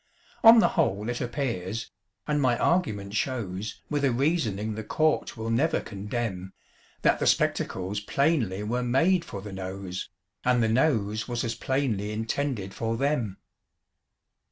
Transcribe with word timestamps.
On 0.43 0.57
the 0.57 0.69
whole 0.69 1.09
it 1.09 1.21
appears, 1.21 1.91
and 2.25 2.41
my 2.41 2.57
argument 2.57 3.13
shows 3.13 3.83
With 3.87 4.03
a 4.03 4.11
reasoning 4.11 4.73
the 4.73 4.83
court 4.83 5.37
will 5.37 5.51
never 5.51 5.79
condemn, 5.79 6.53
That 7.03 7.19
the 7.19 7.27
spectacles 7.27 7.99
plainly 7.99 8.63
were 8.63 8.81
made 8.81 9.23
for 9.23 9.43
the 9.43 9.53
Nose, 9.53 10.09
And 10.43 10.63
the 10.63 10.69
Nose 10.69 11.27
was 11.27 11.43
as 11.43 11.53
plainly 11.53 12.11
intended 12.11 12.73
for 12.73 12.97
them. 12.97 13.37